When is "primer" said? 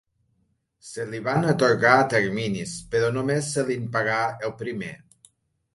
4.65-4.95